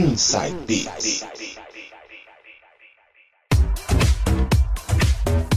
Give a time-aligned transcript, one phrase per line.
[0.00, 1.26] Inside Beats.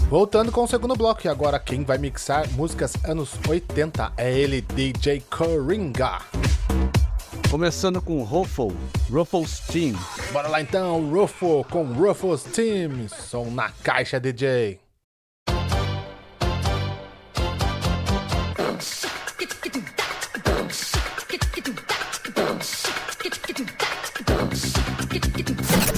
[0.09, 4.59] Voltando com o segundo bloco, e agora quem vai mixar músicas anos 80 é ele,
[4.59, 6.19] DJ Coringa.
[7.49, 8.75] Começando com Ruffle,
[9.09, 9.95] Ruffles Team.
[10.33, 13.07] Bora lá então, Ruffle com Ruffles Team.
[13.07, 14.82] Som na caixa, DJ.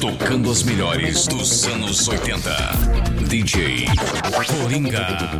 [0.02, 2.52] Tocando as melhores dos anos 80.
[3.30, 3.86] DJ
[4.62, 5.40] Coringa.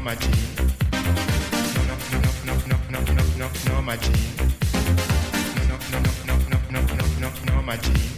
[0.00, 0.28] no, my G.
[0.92, 4.10] No, no, no, no, no, no, no, no, no, no, my G.
[5.68, 8.09] No, no, no, no, no, no, no, no, no, no, my G.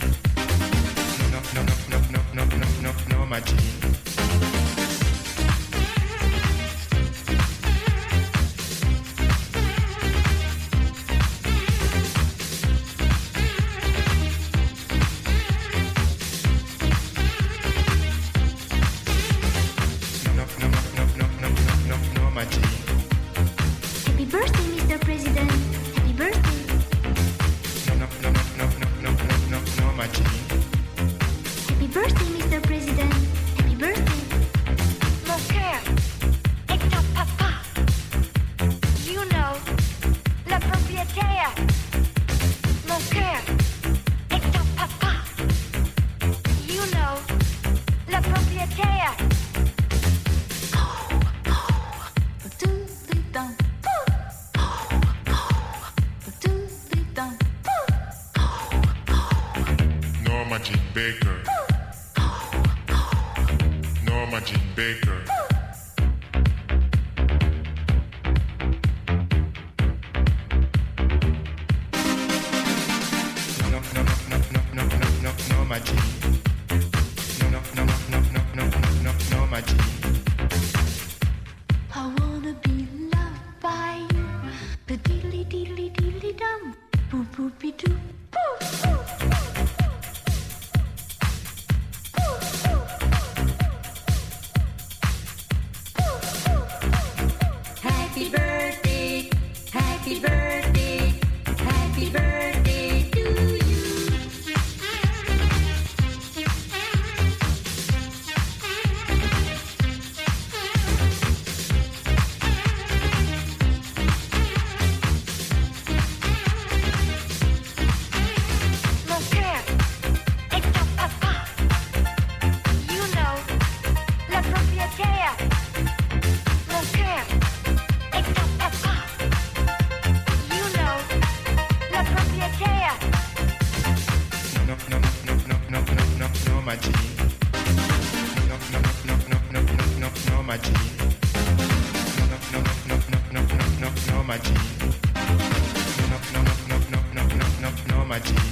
[148.13, 148.52] my.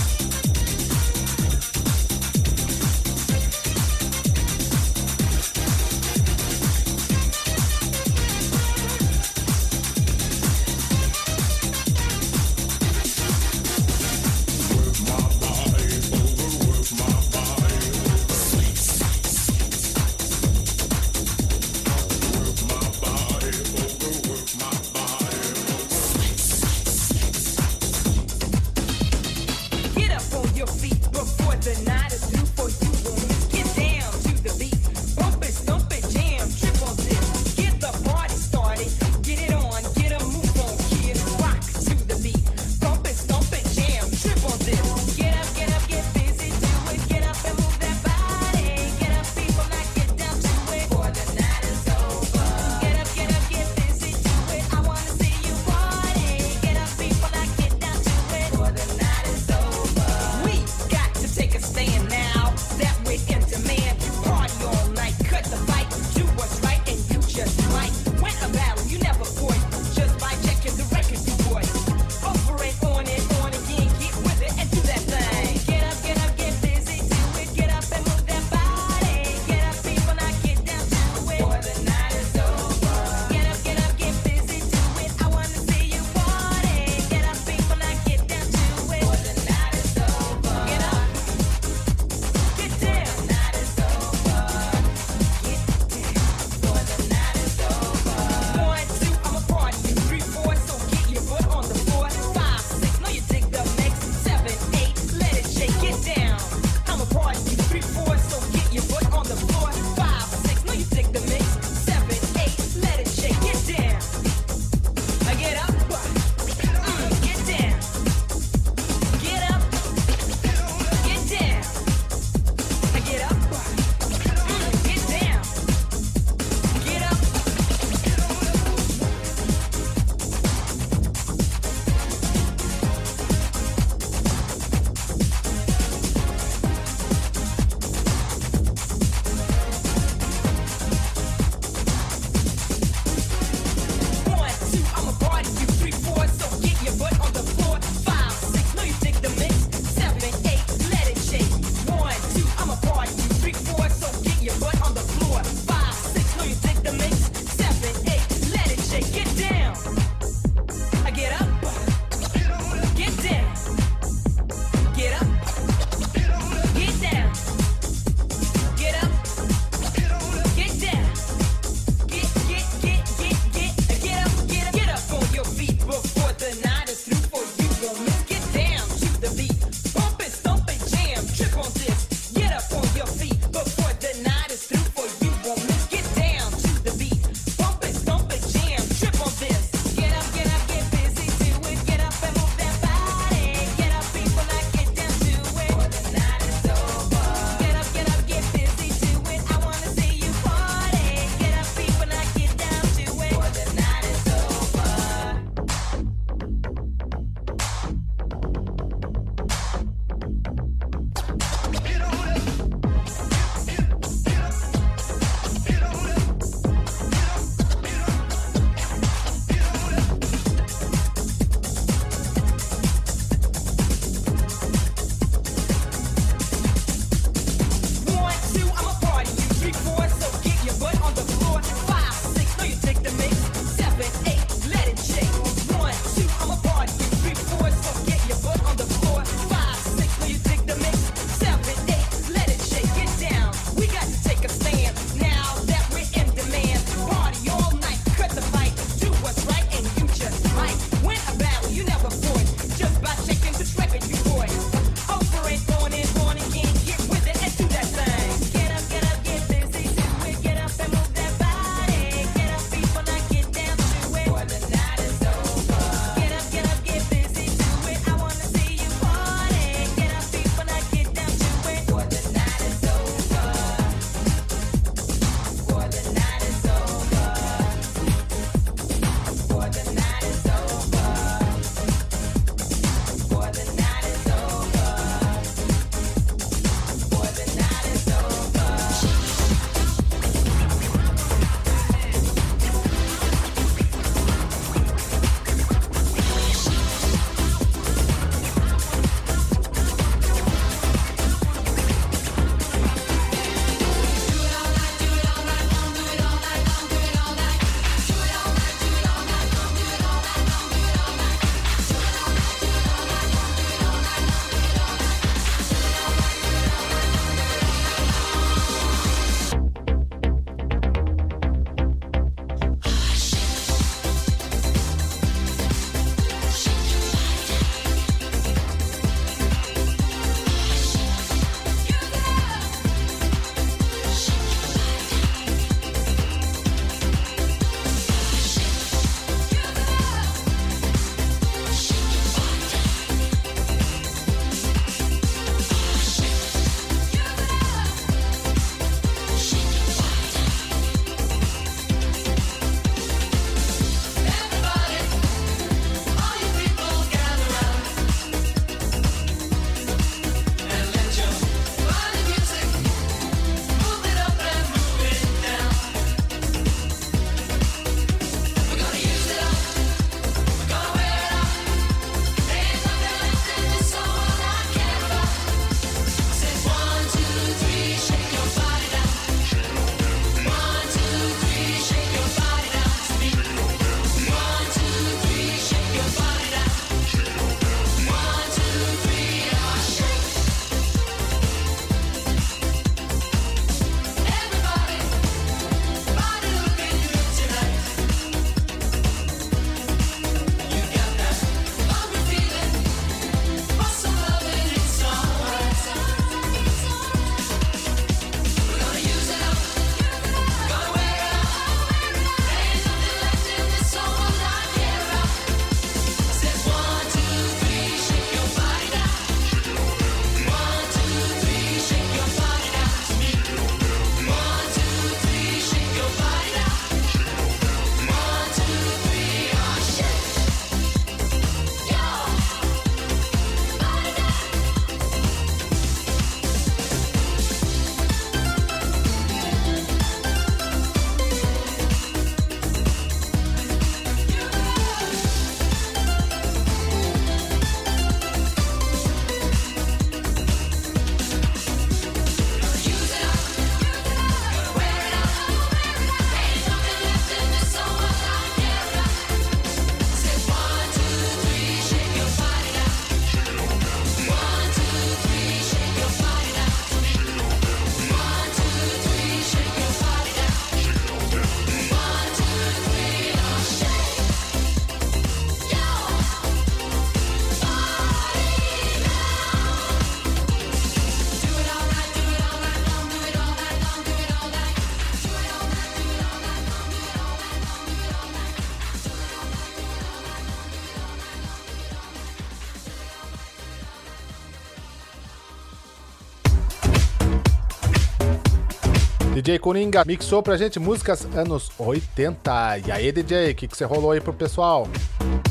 [499.51, 502.77] DJ Coringa mixou pra gente músicas anos 80.
[502.87, 504.87] E aí, DJ, o que, que você rolou aí pro pessoal?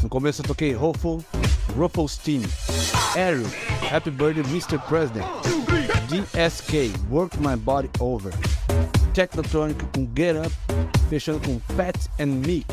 [0.03, 1.19] No começo eu toquei Ruffle,
[1.77, 2.43] Rufflestein,
[3.15, 3.45] Ariel,
[3.93, 4.79] Happy Birthday Mr.
[4.89, 5.27] President,
[6.09, 8.33] DSK, Work My Body Over,
[9.13, 10.57] Technotronic com Get Up,
[11.11, 12.67] fechando com Fat and Meek,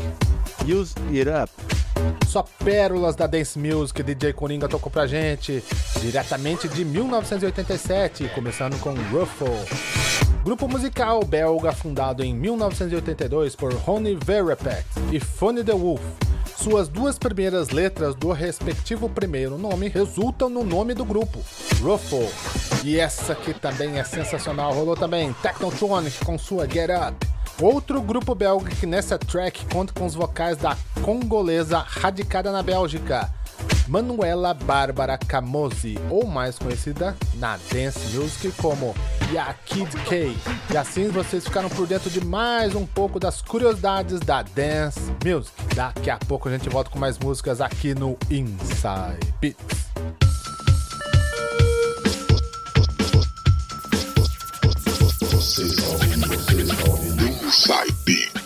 [0.65, 1.76] Use It Up.
[2.27, 5.63] Só pérolas da dance music DJ Coringa tocou pra gente,
[6.01, 9.47] diretamente de 1987, começando com Ruffle.
[10.43, 16.01] Grupo musical belga fundado em 1982 por Ronnie Verrepet e Funny the Wolf.
[16.57, 21.39] Suas duas primeiras letras do respectivo primeiro nome resultam no nome do grupo,
[21.81, 22.29] Ruffle.
[22.83, 27.36] E essa aqui também é sensacional, rolou também Technotronic com sua Get Up.
[27.61, 33.33] Outro grupo belga que nessa track conta com os vocais da congolesa radicada na Bélgica,
[33.87, 38.93] Manuela Bárbara Camozzi, ou mais conhecida na Dance Music como
[39.31, 40.37] Ya Kid K.
[40.71, 45.51] E assim vocês ficaram por dentro de mais um pouco das curiosidades da Dance Music.
[45.75, 49.87] Daqui a pouco a gente volta com mais músicas aqui no Inside Beats.
[57.67, 58.36] side being.